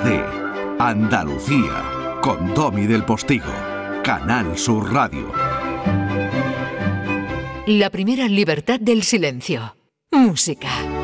de 0.00 0.24
Andalucía 0.78 2.18
con 2.22 2.54
Domi 2.54 2.86
del 2.86 3.04
Postigo, 3.04 3.52
Canal 4.02 4.56
Sur 4.56 4.90
Radio. 4.90 5.30
La 7.66 7.90
primera 7.90 8.26
libertad 8.26 8.80
del 8.80 9.02
silencio. 9.02 9.76
Música. 10.10 11.01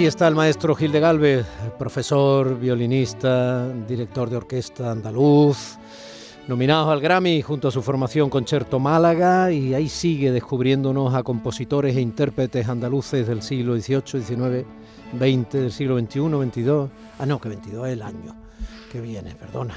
Aquí 0.00 0.06
está 0.06 0.28
el 0.28 0.34
maestro 0.34 0.74
Gil 0.74 0.92
de 0.92 1.00
Galvez, 1.00 1.46
profesor, 1.78 2.58
violinista, 2.58 3.68
director 3.86 4.30
de 4.30 4.38
orquesta 4.38 4.92
andaluz, 4.92 5.76
nominado 6.48 6.90
al 6.90 7.02
Grammy 7.02 7.42
junto 7.42 7.68
a 7.68 7.70
su 7.70 7.82
formación 7.82 8.30
Concerto 8.30 8.78
Málaga 8.78 9.52
y 9.52 9.74
ahí 9.74 9.90
sigue 9.90 10.32
descubriéndonos 10.32 11.14
a 11.14 11.22
compositores 11.22 11.94
e 11.96 12.00
intérpretes 12.00 12.66
andaluces 12.66 13.26
del 13.26 13.42
siglo 13.42 13.78
XVIII, 13.78 14.22
XIX, 14.24 14.66
XX, 15.18 15.52
del 15.52 15.70
siglo 15.70 15.98
XXI, 15.98 16.50
XXII. 16.50 16.90
Ah, 17.18 17.26
no, 17.26 17.38
que 17.38 17.50
XXII 17.50 17.84
es 17.84 17.92
el 17.92 18.00
año 18.00 18.34
que 18.90 19.02
viene, 19.02 19.34
perdona. 19.34 19.74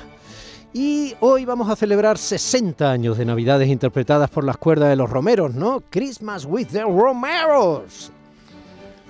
Y 0.71 1.15
hoy 1.19 1.43
vamos 1.43 1.69
a 1.69 1.75
celebrar 1.75 2.17
60 2.17 2.89
años 2.89 3.17
de 3.17 3.25
Navidades 3.25 3.67
interpretadas 3.67 4.29
por 4.29 4.45
las 4.45 4.55
cuerdas 4.55 4.87
de 4.87 4.95
los 4.95 5.09
Romeros, 5.09 5.53
¿no? 5.53 5.83
Christmas 5.89 6.45
with 6.45 6.67
the 6.67 6.83
Romeros. 6.83 8.13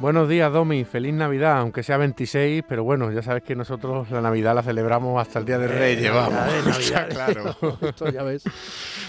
Buenos 0.04 0.28
días, 0.28 0.52
Domi. 0.52 0.84
Feliz 0.84 1.14
Navidad, 1.14 1.59
aunque 1.59 1.82
sea 1.82 1.96
26, 1.96 2.66
pero 2.68 2.84
bueno, 2.84 3.09
ya 3.14 3.22
sabes 3.22 3.42
que 3.42 3.56
nosotros 3.56 4.12
la 4.12 4.20
Navidad 4.20 4.54
la 4.54 4.62
celebramos 4.62 5.22
hasta 5.22 5.40
el 5.40 5.46
Día 5.46 5.58
de 5.58 5.70
Reyes, 5.70 6.14
vamos. 6.14 6.34
Navidad, 6.34 6.68
O 6.78 6.82
sea, 6.82 7.08
claro. 7.08 7.56
Esto 7.82 8.09
ya 8.09 8.22
ves. 8.22 8.44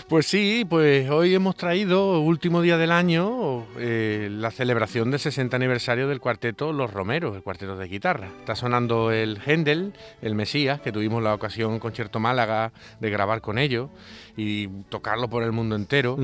Pues 0.07 0.25
sí, 0.25 0.65
pues 0.71 1.11
hoy 1.11 1.35
hemos 1.35 1.57
traído, 1.57 2.21
último 2.21 2.63
día 2.63 2.79
del 2.79 2.93
año, 2.93 3.67
eh, 3.77 4.29
la 4.31 4.53
celebración 4.53 5.11
del 5.11 5.19
60 5.19 5.57
aniversario 5.57 6.07
del 6.07 6.21
cuarteto 6.21 6.73
Los 6.73 6.93
Romeros, 6.93 7.35
el 7.35 7.43
cuarteto 7.43 7.77
de 7.77 7.89
guitarra. 7.89 8.29
Está 8.39 8.55
sonando 8.55 9.11
el 9.11 9.41
Händel, 9.45 9.95
el 10.23 10.37
Mesías, 10.37 10.81
que 10.81 10.93
tuvimos 10.93 11.25
la 11.25 11.35
ocasión 11.35 11.73
en 11.73 11.81
Concierto 11.81 12.21
Málaga 12.21 12.71
de 13.01 13.11
grabar 13.11 13.41
con 13.41 13.59
ellos 13.59 13.91
y 14.37 14.69
tocarlo 14.91 15.29
por 15.29 15.43
el 15.43 15.51
mundo 15.51 15.75
entero. 15.75 16.17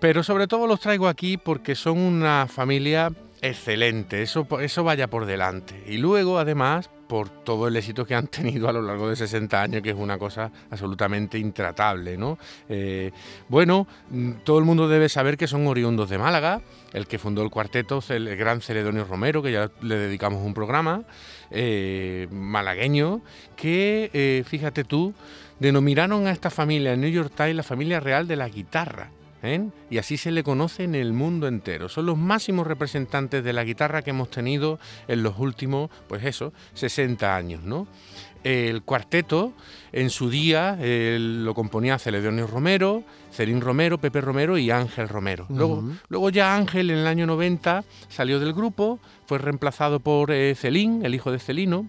Pero 0.00 0.22
sobre 0.22 0.48
todo 0.48 0.66
los 0.66 0.80
traigo 0.80 1.08
aquí 1.08 1.38
porque 1.38 1.74
son 1.74 1.96
una 1.96 2.46
familia 2.46 3.10
excelente, 3.42 4.22
eso, 4.22 4.46
eso 4.60 4.84
vaya 4.84 5.08
por 5.08 5.26
delante. 5.26 5.82
Y 5.86 5.98
luego, 5.98 6.38
además, 6.38 6.88
por 7.12 7.28
todo 7.28 7.68
el 7.68 7.76
éxito 7.76 8.06
que 8.06 8.14
han 8.14 8.26
tenido 8.28 8.70
a 8.70 8.72
lo 8.72 8.80
largo 8.80 9.10
de 9.10 9.16
60 9.16 9.60
años, 9.60 9.82
que 9.82 9.90
es 9.90 9.96
una 9.96 10.16
cosa 10.16 10.50
absolutamente 10.70 11.38
intratable, 11.38 12.16
¿no? 12.16 12.38
Eh, 12.70 13.10
bueno, 13.48 13.86
mm, 14.08 14.30
todo 14.44 14.58
el 14.58 14.64
mundo 14.64 14.88
debe 14.88 15.10
saber 15.10 15.36
que 15.36 15.46
son 15.46 15.66
oriundos 15.66 16.08
de 16.08 16.16
Málaga, 16.16 16.62
el 16.94 17.06
que 17.06 17.18
fundó 17.18 17.42
el 17.42 17.50
cuarteto, 17.50 18.02
el 18.08 18.34
gran 18.36 18.62
Celedonio 18.62 19.04
Romero, 19.04 19.42
que 19.42 19.52
ya 19.52 19.70
le 19.82 19.96
dedicamos 19.96 20.42
un 20.42 20.54
programa, 20.54 21.02
eh, 21.50 22.28
malagueño, 22.30 23.20
que, 23.56 24.10
eh, 24.14 24.42
fíjate 24.46 24.84
tú, 24.84 25.12
denominaron 25.58 26.26
a 26.26 26.30
esta 26.30 26.48
familia 26.48 26.94
en 26.94 27.02
New 27.02 27.10
York 27.10 27.32
Times 27.36 27.56
la 27.56 27.62
familia 27.62 28.00
real 28.00 28.26
de 28.26 28.36
la 28.36 28.48
guitarra. 28.48 29.10
¿Eh? 29.42 29.68
Y 29.90 29.98
así 29.98 30.16
se 30.16 30.30
le 30.30 30.42
conoce 30.42 30.84
en 30.84 30.94
el 30.94 31.12
mundo 31.12 31.46
entero. 31.46 31.88
Son 31.88 32.06
los 32.06 32.16
máximos 32.16 32.66
representantes 32.66 33.44
de 33.44 33.52
la 33.52 33.64
guitarra 33.64 34.02
que 34.02 34.10
hemos 34.10 34.30
tenido 34.30 34.78
en 35.08 35.22
los 35.22 35.38
últimos, 35.38 35.90
pues 36.08 36.24
eso, 36.24 36.52
60 36.74 37.34
años, 37.36 37.62
¿no? 37.62 37.86
El 38.44 38.82
cuarteto, 38.82 39.52
en 39.92 40.10
su 40.10 40.28
día, 40.28 40.76
eh, 40.80 41.16
lo 41.20 41.54
componía 41.54 41.98
Celedonio 41.98 42.48
Romero, 42.48 43.04
Cerín 43.30 43.60
Romero, 43.60 43.98
Pepe 43.98 44.20
Romero 44.20 44.58
y 44.58 44.70
Ángel 44.70 45.08
Romero. 45.08 45.46
Luego, 45.48 45.84
luego 46.08 46.30
ya 46.30 46.56
Ángel 46.56 46.90
en 46.90 46.98
el 46.98 47.06
año 47.06 47.26
90 47.26 47.84
salió 48.08 48.40
del 48.40 48.52
grupo, 48.52 48.98
fue 49.26 49.38
reemplazado 49.38 50.00
por 50.00 50.32
eh, 50.32 50.56
Celín, 50.56 51.04
el 51.04 51.14
hijo 51.14 51.30
de 51.30 51.38
Celino, 51.38 51.88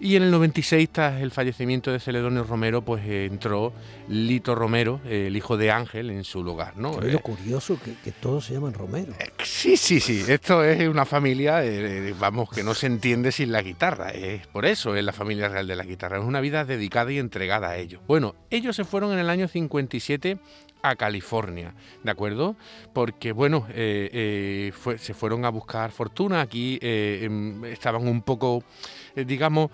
y 0.00 0.16
en 0.16 0.22
el 0.22 0.30
96, 0.30 0.88
tras 0.90 1.20
el 1.20 1.30
fallecimiento 1.30 1.92
de 1.92 2.00
Celedonio 2.00 2.44
Romero, 2.44 2.82
pues 2.82 3.04
eh, 3.04 3.26
entró 3.26 3.72
Lito 4.08 4.54
Romero, 4.54 5.00
eh, 5.04 5.26
el 5.26 5.36
hijo 5.36 5.56
de 5.56 5.70
Ángel, 5.70 6.10
en 6.10 6.24
su 6.24 6.42
lugar, 6.42 6.76
¿no? 6.76 6.98
Lo 7.00 7.06
Eh, 7.06 7.18
curioso 7.18 7.78
que, 7.84 7.94
que 8.02 8.10
todos 8.12 8.46
se 8.46 8.54
llaman 8.54 8.72
Romero. 8.72 9.12
Sí, 9.44 9.76
sí, 9.76 10.00
sí. 10.00 10.24
Esto 10.26 10.64
es 10.64 10.88
una 10.88 11.04
familia, 11.04 11.62
vamos, 12.18 12.48
que 12.50 12.62
no 12.64 12.74
se 12.74 12.86
entiende 12.86 13.30
sin 13.30 13.52
la 13.52 13.62
guitarra. 13.62 14.10
Es 14.10 14.46
por 14.46 14.64
eso 14.64 14.96
es 14.96 15.04
la 15.04 15.12
familia 15.12 15.48
real 15.48 15.66
de 15.66 15.76
la 15.76 15.84
guitarra. 15.84 16.18
Es 16.18 16.24
una 16.24 16.40
vida 16.40 16.64
dedicada 16.64 17.12
y 17.12 17.18
entregada 17.18 17.68
a 17.70 17.76
ellos. 17.76 18.00
Bueno, 18.06 18.34
ellos 18.50 18.76
se 18.76 18.84
fueron 18.84 19.12
en 19.12 19.18
el 19.18 19.28
año 19.30 19.48
57 19.48 20.38
a 20.82 20.96
California, 20.96 21.74
¿de 22.02 22.10
acuerdo? 22.10 22.56
Porque, 22.92 23.32
bueno, 23.32 23.66
eh, 23.70 24.72
eh, 24.72 24.98
se 24.98 25.14
fueron 25.14 25.44
a 25.44 25.50
buscar 25.50 25.90
fortuna. 25.90 26.40
Aquí 26.40 26.78
eh, 26.82 27.20
em, 27.22 27.64
estaban 27.64 28.06
un 28.06 28.22
poco, 28.22 28.64
digamos, 29.14 29.70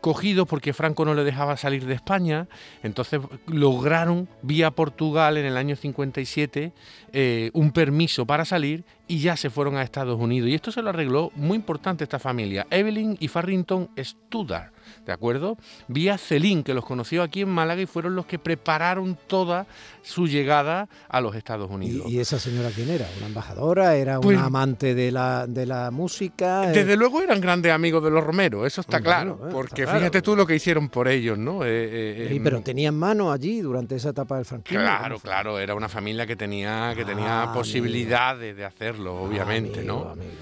cogidos 0.00 0.46
porque 0.46 0.72
Franco 0.72 1.04
no 1.04 1.14
le 1.14 1.24
dejaba 1.24 1.56
salir 1.56 1.86
de 1.86 1.94
España. 1.94 2.48
Entonces 2.82 3.20
lograron, 3.46 4.28
vía 4.42 4.70
Portugal 4.70 5.36
en 5.36 5.46
el 5.46 5.56
año 5.56 5.76
57, 5.76 6.72
eh, 7.12 7.50
un 7.54 7.72
permiso 7.72 8.26
para 8.26 8.44
salir 8.44 8.84
y 9.08 9.18
ya 9.20 9.36
se 9.36 9.50
fueron 9.50 9.76
a 9.76 9.82
Estados 9.82 10.18
Unidos. 10.20 10.48
Y 10.50 10.54
esto 10.54 10.70
se 10.70 10.82
lo 10.82 10.90
arregló 10.90 11.32
muy 11.34 11.56
importante 11.56 12.04
esta 12.04 12.18
familia, 12.18 12.66
Evelyn 12.70 13.16
y 13.18 13.28
Farrington 13.28 13.88
Studar, 13.98 14.70
¿de 15.06 15.12
acuerdo? 15.12 15.56
Vía 15.88 16.18
Celín, 16.18 16.62
que 16.62 16.74
los 16.74 16.84
conoció 16.84 17.22
aquí 17.22 17.40
en 17.40 17.48
Málaga 17.48 17.80
y 17.82 17.86
fueron 17.86 18.14
los 18.14 18.26
que 18.26 18.38
prepararon 18.38 19.16
toda 19.26 19.66
su 20.02 20.26
llegada 20.26 20.88
a 21.08 21.20
los 21.20 21.34
Estados 21.34 21.70
Unidos. 21.70 22.06
¿Y, 22.08 22.16
y 22.16 22.20
esa 22.20 22.38
señora 22.38 22.70
quién 22.74 22.90
era? 22.90 23.06
¿Una 23.18 23.26
embajadora? 23.26 23.96
¿Era 23.96 24.20
Pues- 24.20 24.36
una 24.36 24.46
amante 24.46 24.94
de 24.94 25.10
la, 25.10 25.46
de 25.46 25.66
la 25.66 25.90
música? 25.90 26.70
Eh, 26.70 26.72
Desde 26.74 26.96
luego 26.96 27.22
eran 27.22 27.40
grandes 27.40 27.72
amigos 27.72 28.02
de 28.04 28.10
los 28.10 28.22
Romeros, 28.22 28.66
eso 28.66 28.80
está 28.82 29.00
claro, 29.00 29.36
claro, 29.36 29.48
eh, 29.50 29.52
porque 29.52 29.82
está 29.82 29.92
claro. 29.92 29.98
fíjate 30.00 30.22
tú 30.22 30.36
lo 30.36 30.46
que 30.46 30.54
hicieron 30.54 30.88
por 30.90 31.08
ellos, 31.08 31.38
¿no? 31.38 31.64
Eh, 31.64 31.68
eh, 31.68 32.28
Sí, 32.30 32.40
pero 32.40 32.60
tenían 32.60 32.94
mano 32.96 33.32
allí 33.32 33.60
durante 33.60 33.96
esa 33.96 34.10
etapa 34.10 34.36
del 34.36 34.44
franquismo. 34.44 34.80
Claro, 34.82 35.18
claro, 35.18 35.58
era 35.58 35.74
una 35.74 35.88
familia 35.88 36.26
que 36.26 36.36
tenía, 36.36 36.92
que 36.94 37.02
Ah, 37.02 37.06
tenía 37.06 37.50
posibilidades 37.54 38.56
de 38.56 38.64
hacerlo, 38.98 39.22
obviamente, 39.22 39.78
Amigo, 39.80 39.94
¿no? 39.94 40.00
amigo, 40.10 40.12
amigo. 40.30 40.38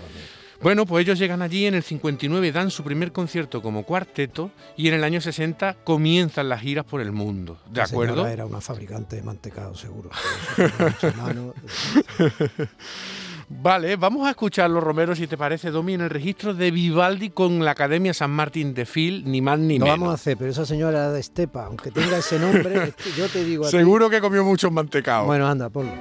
Bueno, 0.62 0.86
pues 0.86 1.04
ellos 1.04 1.18
llegan 1.18 1.42
allí 1.42 1.66
en 1.66 1.74
el 1.74 1.82
59, 1.82 2.50
dan 2.50 2.70
su 2.70 2.82
primer 2.82 3.12
concierto 3.12 3.60
como 3.60 3.82
cuarteto 3.84 4.50
y 4.76 4.88
en 4.88 4.94
el 4.94 5.04
año 5.04 5.20
60 5.20 5.76
comienzan 5.84 6.48
las 6.48 6.62
giras 6.62 6.86
por 6.86 7.02
el 7.02 7.12
mundo, 7.12 7.58
¿de 7.70 7.76
La 7.78 7.84
acuerdo? 7.84 8.26
Era 8.26 8.46
una 8.46 8.62
fabricante 8.62 9.16
de 9.16 9.22
mantecado, 9.22 9.74
seguro. 9.74 10.08
Vale, 13.48 13.94
vamos 13.94 14.26
a 14.26 14.30
escuchar 14.30 14.68
los 14.70 14.82
Romeros, 14.82 15.18
si 15.18 15.28
te 15.28 15.36
parece, 15.36 15.70
Domi, 15.70 15.94
en 15.94 16.00
el 16.00 16.10
registro 16.10 16.52
de 16.52 16.72
Vivaldi 16.72 17.30
con 17.30 17.64
la 17.64 17.70
Academia 17.72 18.12
San 18.12 18.30
Martín 18.32 18.74
de 18.74 18.86
Phil, 18.86 19.22
ni 19.24 19.40
más 19.40 19.58
ni 19.60 19.78
Lo 19.78 19.84
menos. 19.84 20.00
vamos 20.00 20.10
a 20.10 20.14
hacer, 20.14 20.36
pero 20.36 20.50
esa 20.50 20.66
señora 20.66 20.98
era 20.98 21.12
de 21.12 21.20
Estepa, 21.20 21.66
aunque 21.66 21.92
tenga 21.92 22.18
ese 22.18 22.40
nombre, 22.40 22.92
yo 23.16 23.28
te 23.28 23.44
digo 23.44 23.64
a 23.66 23.70
ti- 23.70 23.76
Seguro 23.76 24.10
que 24.10 24.20
comió 24.20 24.42
muchos 24.42 24.72
mantecados. 24.72 25.26
Bueno, 25.26 25.46
anda, 25.46 25.68
ponlo. 25.68 25.92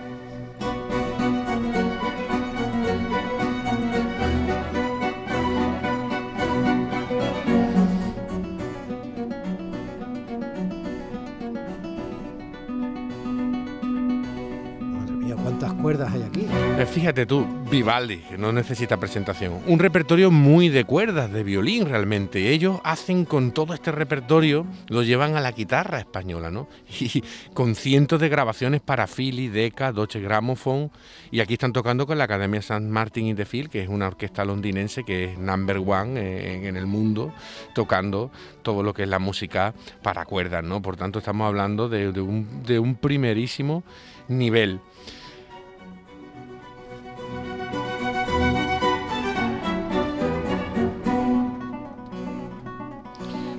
Cuántas 15.46 15.74
cuerdas 15.74 16.12
hay 16.12 16.24
aquí. 16.24 16.48
Eh, 16.80 16.88
Fíjate 16.92 17.28
tú, 17.28 17.46
Vivaldi, 17.70 18.18
que 18.18 18.36
no 18.36 18.52
necesita 18.52 18.98
presentación. 18.98 19.60
Un 19.68 19.78
repertorio 19.78 20.32
muy 20.32 20.70
de 20.70 20.86
cuerdas, 20.86 21.32
de 21.32 21.44
violín 21.44 21.86
realmente. 21.86 22.50
Ellos 22.50 22.80
hacen 22.84 23.26
con 23.26 23.52
todo 23.52 23.76
este 23.76 23.92
repertorio, 23.92 24.66
lo 24.90 25.04
llevan 25.04 25.36
a 25.36 25.42
la 25.42 25.52
guitarra 25.52 26.00
española, 26.00 26.50
¿no? 26.50 26.68
Y 27.00 27.24
con 27.54 27.76
cientos 27.76 28.20
de 28.20 28.28
grabaciones 28.28 28.82
para 28.82 29.06
Philly, 29.06 29.48
Decca, 29.50 29.92
Deutsche 29.92 30.20
Grammophon. 30.20 30.90
Y 31.30 31.42
aquí 31.42 31.54
están 31.54 31.74
tocando 31.74 32.08
con 32.08 32.18
la 32.18 32.24
Academia 32.24 32.64
San 32.64 32.90
Martin 32.90 33.28
y 33.28 33.34
de 33.34 33.46
Phil, 33.46 33.70
que 33.70 33.84
es 33.84 33.88
una 33.88 34.08
orquesta 34.08 34.44
londinense 34.46 35.04
que 35.04 35.26
es 35.26 35.38
number 35.38 35.78
one 35.78 36.20
eh, 36.20 36.68
en, 36.68 36.76
el 36.76 36.88
mundo, 36.88 37.32
tocando 37.76 38.32
todo 38.64 38.82
lo 38.82 38.96
que 38.96 39.04
es 39.04 39.10
la 39.10 39.20
música 39.20 39.76
para 40.02 40.26
cuerdas, 40.26 40.64
¿no? 40.64 40.82
Por 40.82 40.98
tanto, 40.98 41.20
estamos 41.20 41.46
hablando 41.46 41.88
de 41.88 42.10
un- 42.20 42.64
de 42.66 42.80
un 42.80 42.96
primerísimo 42.96 43.84
nivel. 44.28 44.80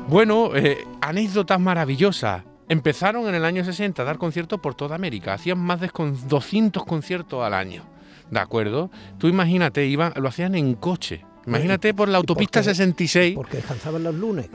Bueno, 0.08 0.54
eh, 0.54 0.86
anécdotas 1.00 1.58
maravillosas. 1.58 2.44
Empezaron 2.68 3.28
en 3.28 3.34
el 3.34 3.44
año 3.44 3.64
60 3.64 4.02
a 4.02 4.04
dar 4.04 4.18
conciertos 4.18 4.60
por 4.60 4.76
toda 4.76 4.94
América, 4.94 5.34
hacían 5.34 5.58
más 5.58 5.80
de 5.80 5.90
200 5.92 6.84
conciertos 6.84 7.42
al 7.44 7.54
año. 7.54 7.82
¿De 8.30 8.38
acuerdo? 8.38 8.88
Tú 9.18 9.26
imagínate, 9.26 9.84
iban, 9.86 10.12
lo 10.14 10.28
hacían 10.28 10.54
en 10.54 10.74
coche. 10.74 11.24
Imagínate 11.46 11.94
por 11.94 12.08
la 12.08 12.18
autopista 12.18 12.62
66. 12.62 13.34
Porque 13.36 13.58
descansaban 13.58 14.02
los 14.02 14.14
lunes. 14.14 14.48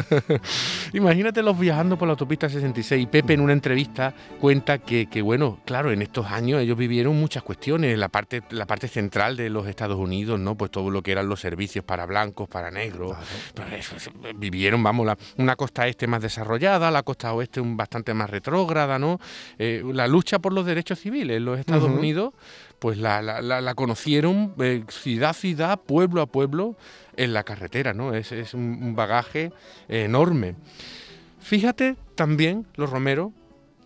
Imagínate 0.92 1.42
los 1.42 1.58
viajando 1.58 1.98
por 1.98 2.06
la 2.06 2.12
autopista 2.12 2.48
66. 2.48 3.08
Pepe 3.08 3.34
en 3.34 3.40
una 3.40 3.52
entrevista 3.52 4.14
cuenta 4.40 4.78
que, 4.78 5.22
bueno, 5.22 5.58
claro, 5.64 5.90
en 5.90 6.02
estos 6.02 6.26
años 6.26 6.60
ellos 6.60 6.76
vivieron 6.76 7.16
muchas 7.16 7.42
cuestiones. 7.42 7.98
La 7.98 8.08
parte, 8.08 8.42
la 8.50 8.66
parte 8.66 8.88
central 8.88 9.36
de 9.36 9.50
los 9.50 9.66
Estados 9.66 9.98
Unidos, 9.98 10.38
¿no? 10.38 10.56
Pues 10.56 10.70
todo 10.70 10.90
lo 10.90 11.02
que 11.02 11.12
eran 11.12 11.28
los 11.28 11.40
servicios 11.40 11.84
para 11.84 12.06
blancos, 12.06 12.48
para 12.48 12.70
negros. 12.70 13.16
Pues 13.54 13.90
vivieron, 14.36 14.82
vamos, 14.82 15.08
una 15.38 15.56
costa 15.56 15.88
este 15.88 16.06
más 16.06 16.22
desarrollada, 16.22 16.90
la 16.90 17.02
costa 17.02 17.32
oeste 17.32 17.60
un 17.60 17.76
bastante 17.76 18.14
más 18.14 18.30
retrógrada, 18.30 18.98
¿no? 18.98 19.18
Eh, 19.58 19.82
la 19.92 20.06
lucha 20.06 20.38
por 20.38 20.52
los 20.52 20.66
derechos 20.66 21.00
civiles 21.00 21.36
en 21.36 21.44
los 21.44 21.58
Estados 21.58 21.90
Unidos 21.90 22.32
pues 22.80 22.98
la, 22.98 23.22
la, 23.22 23.74
conocieron 23.74 24.54
eh, 24.58 24.82
ciudad 24.88 25.30
a 25.30 25.34
ciudad, 25.34 25.80
pueblo 25.80 26.22
a 26.22 26.26
pueblo, 26.26 26.76
en 27.16 27.32
la 27.32 27.44
carretera, 27.44 27.94
¿no? 27.94 28.14
Es, 28.14 28.32
es 28.32 28.54
un 28.54 28.96
bagaje 28.96 29.52
enorme. 29.88 30.56
Fíjate 31.38 31.96
también 32.16 32.66
los 32.74 32.90
romeros, 32.90 33.30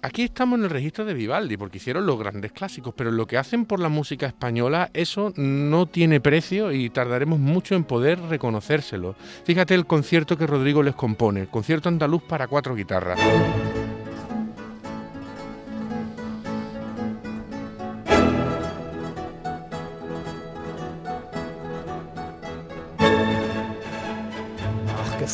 aquí 0.04 0.22
estamos 0.22 0.58
en 0.58 0.64
el 0.64 0.70
registro 0.70 1.06
de 1.06 1.14
Vivaldi, 1.14 1.56
porque 1.56 1.78
hicieron 1.78 2.04
los 2.04 2.18
grandes 2.18 2.52
clásicos, 2.52 2.92
pero 2.94 3.10
lo 3.10 3.26
que 3.26 3.38
hacen 3.38 3.64
por 3.64 3.80
la 3.80 3.88
música 3.88 4.26
española, 4.26 4.90
eso 4.92 5.32
no 5.36 5.86
tiene 5.86 6.20
precio 6.20 6.72
y 6.72 6.90
tardaremos 6.90 7.38
mucho 7.38 7.74
en 7.74 7.84
poder 7.84 8.20
reconocérselo. 8.20 9.16
Fíjate 9.44 9.74
el 9.74 9.86
concierto 9.86 10.36
que 10.36 10.46
Rodrigo 10.46 10.82
les 10.82 10.94
compone, 10.94 11.46
concierto 11.46 11.88
andaluz 11.88 12.22
para 12.22 12.48
cuatro 12.48 12.74
guitarras. 12.74 13.18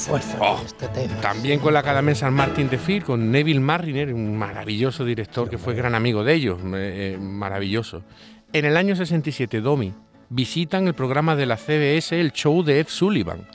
Oh, 0.08 0.60
este 0.64 0.88
también 1.20 1.60
con 1.60 1.74
la 1.74 1.80
Academia 1.80 2.14
San 2.14 2.32
Martín 2.32 2.70
de 2.70 2.78
Fir, 2.78 3.04
con 3.04 3.30
Neville 3.30 3.60
Marriner, 3.60 4.14
un 4.14 4.36
maravilloso 4.36 5.04
director 5.04 5.50
que 5.50 5.58
fue 5.58 5.74
gran 5.74 5.94
amigo 5.94 6.24
de 6.24 6.34
ellos, 6.34 6.60
eh, 6.74 7.18
maravilloso. 7.20 8.02
En 8.52 8.64
el 8.64 8.76
año 8.76 8.96
67, 8.96 9.60
Domi 9.60 9.92
visitan 10.30 10.86
el 10.86 10.94
programa 10.94 11.36
de 11.36 11.46
la 11.46 11.56
CBS, 11.56 12.18
el 12.18 12.32
show 12.32 12.62
de 12.62 12.80
Ed 12.80 12.86
Sullivan. 12.88 13.46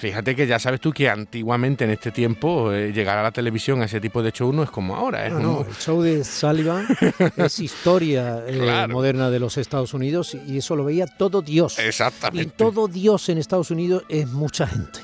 Fíjate 0.00 0.34
que 0.34 0.46
ya 0.46 0.58
sabes 0.58 0.80
tú 0.80 0.92
que 0.92 1.10
antiguamente 1.10 1.84
en 1.84 1.90
este 1.90 2.10
tiempo 2.10 2.72
eh, 2.72 2.90
llegar 2.90 3.18
a 3.18 3.22
la 3.22 3.32
televisión 3.32 3.82
a 3.82 3.84
ese 3.84 4.00
tipo 4.00 4.22
de 4.22 4.32
show 4.32 4.50
no 4.50 4.62
es 4.62 4.70
como 4.70 4.96
ahora. 4.96 5.28
no, 5.28 5.40
no, 5.40 5.66
el 5.68 5.76
show 5.76 6.00
de 6.00 6.24
Sullivan 6.24 6.86
es 7.36 7.60
historia 7.60 8.42
eh, 8.46 8.86
moderna 8.88 9.28
de 9.28 9.38
los 9.38 9.58
Estados 9.58 9.92
Unidos 9.92 10.38
y 10.46 10.56
eso 10.56 10.74
lo 10.74 10.84
veía 10.84 11.06
todo 11.06 11.42
Dios. 11.42 11.78
Exactamente. 11.78 12.48
Y 12.48 12.56
todo 12.56 12.88
Dios 12.88 13.28
en 13.28 13.36
Estados 13.36 13.70
Unidos 13.70 14.04
es 14.08 14.26
mucha 14.26 14.66
gente. 14.66 15.00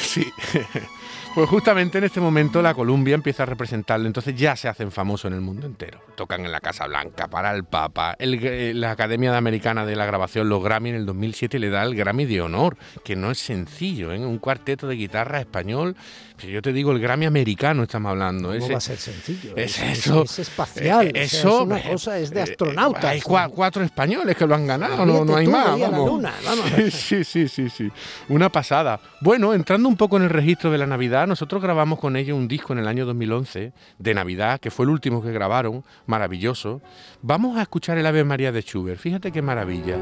Sí. 0.00 0.24
Pues 1.36 1.50
justamente 1.50 1.98
en 1.98 2.04
este 2.04 2.18
momento 2.18 2.62
la 2.62 2.72
Columbia 2.72 3.14
empieza 3.14 3.42
a 3.42 3.46
representarlo, 3.46 4.06
entonces 4.06 4.34
ya 4.34 4.56
se 4.56 4.68
hacen 4.68 4.90
famosos 4.90 5.26
en 5.30 5.34
el 5.34 5.42
mundo 5.42 5.66
entero. 5.66 6.00
Tocan 6.14 6.46
en 6.46 6.50
la 6.50 6.60
Casa 6.60 6.86
Blanca, 6.86 7.28
para 7.28 7.54
el 7.54 7.64
Papa, 7.64 8.16
eh, 8.18 8.72
la 8.74 8.92
Academia 8.92 9.36
Americana 9.36 9.84
de 9.84 9.96
la 9.96 10.06
Grabación, 10.06 10.48
los 10.48 10.64
Grammy 10.64 10.88
en 10.88 10.94
el 10.94 11.04
2007 11.04 11.58
le 11.58 11.68
da 11.68 11.82
el 11.82 11.94
Grammy 11.94 12.24
de 12.24 12.40
honor, 12.40 12.78
que 13.04 13.16
no 13.16 13.30
es 13.30 13.38
sencillo, 13.38 14.14
¿eh? 14.14 14.18
un 14.18 14.38
cuarteto 14.38 14.88
de 14.88 14.94
guitarra 14.94 15.38
español. 15.38 15.94
Yo 16.38 16.60
te 16.60 16.72
digo, 16.72 16.92
el 16.92 17.00
Grammy 17.00 17.26
americano 17.26 17.82
estamos 17.82 18.10
hablando. 18.10 18.54
No 18.54 18.68
va 18.68 18.76
a 18.76 18.80
ser 18.80 18.98
sencillo. 18.98 19.56
Es, 19.56 19.78
eso, 19.78 20.24
es, 20.24 20.38
espacial. 20.38 21.10
eso, 21.14 21.48
es 21.48 21.64
una 21.66 21.82
cosa, 21.82 22.18
es 22.18 22.30
de 22.30 22.40
eh, 22.40 22.42
astronautas. 22.44 23.04
Hay 23.04 23.20
cuatro 23.20 23.82
españoles 23.82 24.36
que 24.36 24.46
lo 24.46 24.54
han 24.54 24.66
ganado, 24.66 25.04
no, 25.04 25.24
no 25.24 25.36
hay 25.36 25.46
más. 25.46 25.78
Vamos. 25.78 26.22
Sí, 26.90 27.24
sí, 27.24 27.48
sí, 27.48 27.68
sí. 27.68 27.90
Una 28.28 28.50
pasada. 28.50 29.00
Bueno, 29.20 29.54
entrando 29.54 29.88
un 29.88 29.96
poco 29.96 30.16
en 30.16 30.24
el 30.24 30.30
registro 30.30 30.70
de 30.70 30.78
la 30.78 30.86
Navidad, 30.86 31.25
nosotros 31.26 31.62
grabamos 31.62 31.98
con 31.98 32.16
ellos 32.16 32.36
un 32.36 32.48
disco 32.48 32.72
en 32.72 32.78
el 32.78 32.88
año 32.88 33.06
2011 33.06 33.72
de 33.98 34.14
Navidad, 34.14 34.60
que 34.60 34.70
fue 34.70 34.84
el 34.84 34.90
último 34.90 35.22
que 35.22 35.32
grabaron, 35.32 35.84
maravilloso. 36.06 36.80
Vamos 37.22 37.56
a 37.56 37.62
escuchar 37.62 37.98
el 37.98 38.06
Ave 38.06 38.24
María 38.24 38.52
de 38.52 38.62
Schubert, 38.62 39.00
fíjate 39.00 39.32
qué 39.32 39.42
maravilla. 39.42 39.96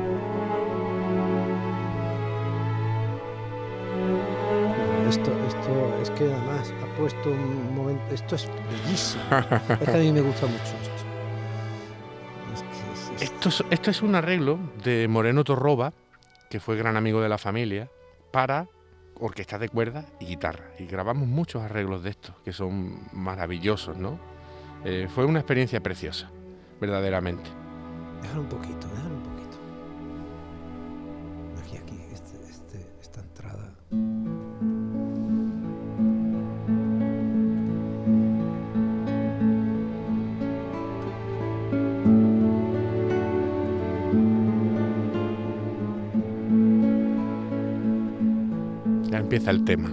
Esto, 5.09 5.31
esto 5.47 5.99
es 6.03 6.11
que 6.11 6.25
además 6.25 6.73
ha 6.83 6.97
puesto 6.97 7.31
un 7.31 7.75
momento, 7.75 8.15
esto 8.15 8.35
es 8.37 8.49
bellísimo. 8.71 9.23
es 9.81 9.89
que 9.89 9.95
a 9.95 9.99
mí 9.99 10.13
me 10.13 10.21
gusta 10.23 10.47
mucho 10.47 10.63
esto. 10.83 10.95
Esto, 13.21 13.67
esto 13.71 13.91
es 13.91 14.03
un 14.03 14.15
arreglo 14.15 14.59
de 14.83 15.07
Moreno 15.09 15.45
Torroba, 15.45 15.93
que 16.51 16.61
fue 16.61 16.77
gran 16.77 16.97
amigo 16.97 17.21
de 17.21 17.29
la 17.29 17.39
familia, 17.39 17.91
para 18.33 18.67
orquesta 19.21 19.59
de 19.59 19.69
cuerdas 19.69 20.07
y 20.21 20.27
guitarra. 20.27 20.65
Y 20.79 20.87
grabamos 20.87 21.29
muchos 21.29 21.63
arreglos 21.63 22.03
de 22.03 22.11
estos, 22.11 22.35
que 22.45 22.53
son 22.53 23.01
maravillosos, 23.13 23.97
¿no? 23.97 24.19
Eh, 24.85 25.09
fue 25.15 25.25
una 25.25 25.41
experiencia 25.41 25.83
preciosa, 25.83 26.31
verdaderamente. 26.81 27.49
Déjalo 28.23 28.43
un 28.43 28.49
poquito, 28.49 28.89
déjalo 28.89 29.15
un 29.15 29.23
poquito. 29.23 29.57
Aquí, 31.63 31.77
aquí, 31.77 32.01
este, 32.13 32.37
este, 32.51 32.87
esta 33.01 33.21
entrada. 33.21 33.75
Empieza 49.35 49.51
el 49.51 49.65
tema. 49.65 49.89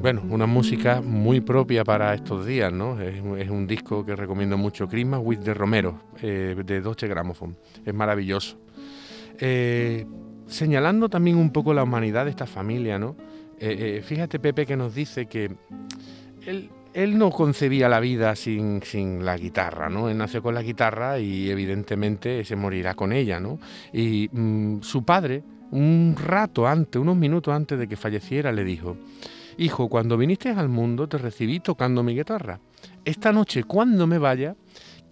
Bueno, 0.00 0.22
una 0.30 0.46
música 0.46 1.00
muy 1.00 1.40
propia 1.40 1.84
para 1.84 2.12
estos 2.14 2.44
días, 2.44 2.72
¿no? 2.72 3.00
Es, 3.00 3.20
un 3.22 3.66
disco 3.68 4.04
que 4.04 4.16
recomiendo 4.16 4.56
mucho, 4.56 4.88
Christmas 4.88 5.20
with 5.22 5.38
the 5.40 5.54
Romero, 5.54 6.00
eh, 6.20 6.56
de 6.64 6.80
Deutsche 6.80 7.06
Grammophon. 7.06 7.56
Es 7.84 7.94
maravilloso. 7.94 8.58
Eh, 9.38 10.06
señalando 10.48 11.08
también 11.08 11.36
un 11.36 11.50
poco 11.50 11.72
la 11.72 11.84
humanidad 11.84 12.24
de 12.24 12.30
esta 12.30 12.46
familia, 12.46 12.98
¿no? 12.98 13.16
Eh, 13.60 14.02
fíjate, 14.04 14.40
Pepe, 14.40 14.66
que 14.66 14.76
nos 14.76 14.92
dice 14.92 15.26
que 15.26 15.56
él 16.44 16.70
él 16.96 17.18
no 17.18 17.30
concebía 17.30 17.90
la 17.90 18.00
vida 18.00 18.34
sin, 18.34 18.80
la 19.22 19.36
guitarra, 19.36 19.90
¿no? 19.90 20.08
Él 20.08 20.16
nació 20.16 20.42
con 20.42 20.54
la 20.54 20.62
guitarra 20.62 21.18
y 21.18 21.50
evidentemente 21.50 22.42
se 22.42 22.56
morirá 22.56 22.94
con 22.94 23.12
ella, 23.12 23.38
¿no? 23.38 23.58
Y 23.92 24.30
mm, 24.32 24.80
su 24.80 25.04
padre, 25.04 25.44
un 25.72 26.16
rato 26.18 26.66
antes, 26.66 26.98
unos 26.98 27.14
minutos 27.14 27.54
antes 27.54 27.78
de 27.78 27.86
que 27.86 27.96
falleciera, 27.96 28.50
le 28.50 28.64
dijo, 28.64 28.96
Hijo, 29.58 29.90
cuando 29.90 30.16
viniste 30.16 30.48
al 30.48 30.70
mundo 30.70 31.06
te 31.06 31.18
recibí 31.18 31.60
tocando 31.60 32.02
mi 32.02 32.14
guitarra. 32.14 32.60
Esta 33.04 33.30
noche, 33.30 33.64
cuando 33.64 34.06
me 34.06 34.16
vaya, 34.16 34.56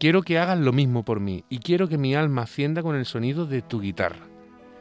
quiero 0.01 0.23
que 0.23 0.39
hagas 0.39 0.59
lo 0.59 0.73
mismo 0.73 1.05
por 1.05 1.21
mí 1.21 1.45
y 1.51 1.59
quiero 1.59 1.87
que 1.87 1.99
mi 1.99 2.15
alma 2.15 2.43
ascienda 2.43 2.83
con 2.83 2.97
el 2.97 3.05
sonido 3.05 3.45
de 3.45 3.61
tu 3.61 3.83
guitarra. 3.83 4.34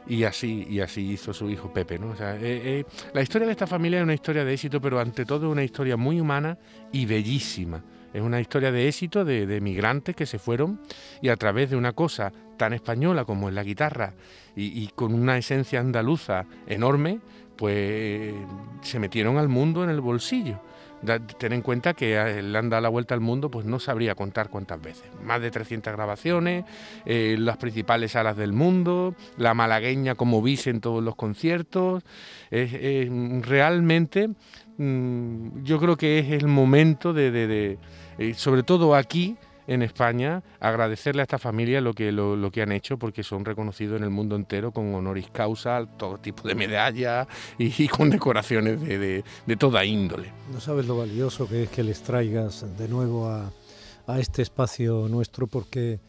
Y 0.06 0.24
así, 0.24 0.66
y 0.68 0.80
así 0.80 1.12
hizo 1.12 1.32
su 1.32 1.48
hijo 1.48 1.72
Pepe. 1.72 1.98
¿no? 1.98 2.12
Eh, 2.12 2.38
eh, 2.40 2.84
la 3.12 3.22
historia 3.22 3.46
de 3.46 3.52
esta 3.52 3.66
familia 3.66 3.98
es 3.98 4.04
una 4.04 4.14
historia 4.14 4.44
de 4.44 4.52
éxito, 4.52 4.80
pero 4.80 5.00
ante 5.00 5.24
todo 5.24 5.50
una 5.50 5.64
historia 5.64 5.96
muy 5.96 6.20
humana 6.20 6.58
y 6.92 7.06
bellísima. 7.06 7.82
Es 8.12 8.22
una 8.22 8.40
historia 8.40 8.70
de 8.70 8.86
éxito 8.86 9.24
de, 9.24 9.46
de 9.46 9.60
migrantes 9.60 10.14
que 10.14 10.26
se 10.26 10.38
fueron 10.38 10.80
y 11.20 11.30
a 11.30 11.36
través 11.36 11.70
de 11.70 11.76
una 11.76 11.92
cosa 11.92 12.32
tan 12.56 12.72
española 12.72 13.24
como 13.24 13.48
es 13.48 13.54
la 13.54 13.64
guitarra 13.64 14.14
y, 14.54 14.84
y 14.84 14.88
con 14.88 15.14
una 15.14 15.36
esencia 15.36 15.80
andaluza 15.80 16.46
enorme, 16.66 17.18
pues 17.56 18.34
se 18.82 18.98
metieron 19.00 19.38
al 19.38 19.48
mundo 19.48 19.82
en 19.82 19.90
el 19.90 20.00
bolsillo 20.00 20.60
ten 21.38 21.52
en 21.52 21.62
cuenta 21.62 21.94
que 21.94 22.16
él 22.38 22.54
anda 22.56 22.80
la 22.80 22.88
vuelta 22.88 23.14
al 23.14 23.20
mundo, 23.20 23.50
pues 23.50 23.66
no 23.66 23.78
sabría 23.78 24.14
contar 24.14 24.50
cuántas 24.50 24.80
veces. 24.80 25.04
Más 25.22 25.40
de 25.40 25.50
300 25.50 25.92
grabaciones, 25.92 26.64
eh, 27.04 27.36
las 27.38 27.56
principales 27.56 28.12
salas 28.12 28.36
del 28.36 28.52
mundo, 28.52 29.14
la 29.36 29.54
malagueña 29.54 30.14
como 30.14 30.42
vise 30.42 30.70
en 30.70 30.80
todos 30.80 31.02
los 31.02 31.16
conciertos. 31.16 32.02
realmente 32.50 34.30
mm, 34.78 35.62
yo 35.62 35.78
creo 35.78 35.96
que 35.96 36.18
es 36.18 36.30
el 36.30 36.48
momento 36.48 37.12
de, 37.12 37.78
eh, 38.18 38.34
sobre 38.34 38.62
todo 38.62 38.94
aquí, 38.94 39.36
en 39.66 39.82
España, 39.82 40.42
agradecerle 40.60 41.22
a 41.22 41.24
esta 41.24 41.38
familia 41.38 41.80
lo 41.80 41.94
que, 41.94 42.12
lo, 42.12 42.50
que 42.50 42.62
han 42.62 42.72
hecho, 42.72 42.98
porque 42.98 43.22
son 43.22 43.44
reconocidos 43.44 43.98
en 43.98 44.04
el 44.04 44.10
mundo 44.10 44.36
entero 44.36 44.72
con 44.72 44.94
honoris 44.94 45.30
causa, 45.30 45.86
todo 45.96 46.18
tipo 46.18 46.46
de 46.46 46.54
medallas 46.54 47.26
y, 47.58 47.88
con 47.88 48.10
decoraciones 48.10 48.80
de, 48.80 49.24
toda 49.58 49.84
índole. 49.84 50.32
No 50.52 50.60
sabes 50.60 50.86
lo 50.86 50.98
valioso 50.98 51.48
que 51.48 51.64
es 51.64 51.70
que 51.70 51.82
les 51.82 52.02
traigas 52.02 52.66
de 52.76 52.88
nuevo 52.88 53.28
a, 53.28 53.50
a 54.06 54.18
este 54.18 54.42
espacio 54.42 55.08
nuestro, 55.08 55.46
porque 55.46 56.00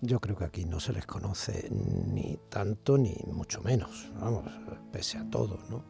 yo 0.00 0.20
creo 0.20 0.36
que 0.36 0.44
aquí 0.44 0.64
no 0.64 0.80
se 0.80 0.92
les 0.92 1.06
conoce 1.06 1.68
ni 1.70 2.38
tanto 2.48 2.98
ni 2.98 3.16
mucho 3.26 3.62
menos, 3.62 4.10
vamos, 4.20 4.44
pese 4.92 5.18
a 5.18 5.28
todo, 5.28 5.58
¿no? 5.70 5.84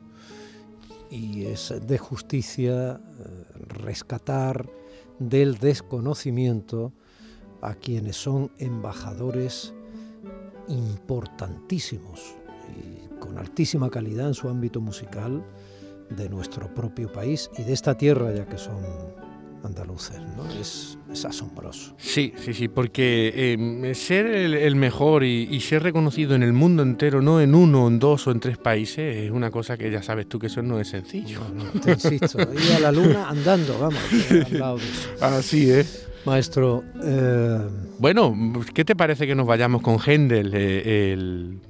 Y 1.11 1.45
es 1.47 1.73
de 1.87 1.99
justicia 1.99 2.93
eh, 2.93 3.45
rescatar 3.69 4.69
del 5.19 5.59
desconocimiento 5.59 6.93
a 7.65 7.75
quienes 7.75 8.17
son 8.17 8.51
embajadores 8.59 9.75
importantísimos 10.69 12.37
y 12.77 13.19
con 13.19 13.39
altísima 13.39 13.91
calidad 13.91 14.29
en 14.29 14.35
su 14.35 14.49
ámbito 14.49 14.81
musical 14.81 15.45
de 16.11 16.29
nuestro 16.29 16.73
propio 16.75 17.11
país 17.11 17.51
y 17.57 17.63
de 17.63 17.73
esta 17.73 17.97
tierra 17.97 18.33
ya 18.35 18.47
que 18.47 18.59
son 18.59 18.83
andaluces, 19.65 20.21
¿no? 20.37 20.45
Es, 20.61 20.99
asombroso. 21.25 21.95
Sí, 21.97 22.35
sí, 22.37 22.53
sí, 22.53 22.69
porque 22.69 23.53
em, 23.53 23.95
ser 23.95 24.27
el, 24.27 24.77
mejor 24.77 25.25
y, 25.25 25.61
ser 25.61 25.83
reconocido 25.83 26.35
en 26.35 26.43
el 26.43 26.53
mundo 26.53 26.83
entero, 26.83 27.23
no 27.23 27.41
en 27.41 27.55
uno, 27.55 27.89
en 27.89 27.99
dos 27.99 28.27
o 28.27 28.33
en 28.33 28.41
tres 28.41 28.59
países, 28.59 29.17
es 29.17 29.31
una 29.31 29.51
cosa 29.51 29.79
que 29.79 29.91
ya 29.91 30.03
sabes 30.03 30.29
tú 30.29 30.39
que 30.39 30.49
eso 30.49 30.61
no 30.61 30.81
es 30.81 30.89
sencillo. 30.89 31.41
No, 31.55 31.81
te 31.81 31.93
insisto, 31.93 32.41
ir 32.53 32.73
a 32.77 32.81
la 32.81 32.93
luna 32.93 33.29
andando, 33.31 33.79
vamos, 33.79 34.83
Así 35.21 35.71
es. 35.71 36.09
Maestro. 36.25 36.85
Eh, 37.03 37.59
bueno, 37.99 38.35
¿qué 38.73 38.85
te 38.85 38.97
parece 38.97 39.27
que 39.27 39.35
nos 39.35 39.47
vayamos 39.47 39.83
con 39.83 39.99
Händel, 39.99 40.53
eh, 40.55 41.13
el 41.13 41.61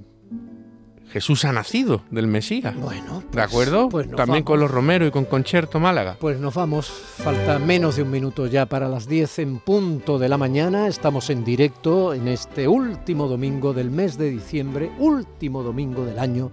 Jesús 1.14 1.44
ha 1.44 1.52
nacido 1.52 2.02
del 2.10 2.26
Mesías. 2.26 2.74
Bueno, 2.74 3.22
¿de 3.30 3.40
acuerdo? 3.40 3.88
Pues 3.88 4.10
También 4.10 4.42
con 4.42 4.58
los 4.58 4.68
Romero 4.68 5.06
y 5.06 5.12
con 5.12 5.26
Concierto 5.26 5.78
Málaga. 5.78 6.16
Pues 6.18 6.40
nos 6.40 6.54
vamos, 6.54 6.88
falta 6.88 7.60
menos 7.60 7.94
de 7.94 8.02
un 8.02 8.10
minuto 8.10 8.48
ya 8.48 8.66
para 8.66 8.88
las 8.88 9.06
10 9.06 9.38
en 9.38 9.58
punto 9.60 10.18
de 10.18 10.28
la 10.28 10.38
mañana. 10.38 10.88
Estamos 10.88 11.30
en 11.30 11.44
directo 11.44 12.14
en 12.14 12.26
este 12.26 12.66
último 12.66 13.28
domingo 13.28 13.72
del 13.72 13.92
mes 13.92 14.18
de 14.18 14.28
diciembre, 14.28 14.90
último 14.98 15.62
domingo 15.62 16.04
del 16.04 16.18
año 16.18 16.50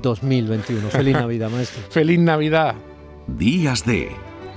2021. 0.00 0.90
Feliz 0.90 1.14
Navidad, 1.16 1.50
maestro. 1.50 1.82
Feliz 1.90 2.20
Navidad. 2.20 2.76
Días 3.26 3.84
de 3.84 4.10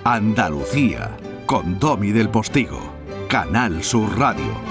Andalucía 0.04 1.18
con 1.48 1.80
Domi 1.80 2.12
del 2.12 2.28
Postigo, 2.28 2.78
Canal 3.30 3.82
Sur 3.82 4.20
Radio. 4.20 4.67